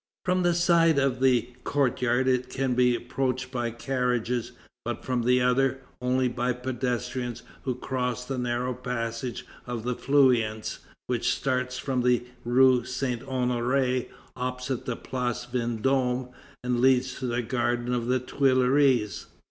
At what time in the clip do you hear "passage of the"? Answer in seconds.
8.73-9.93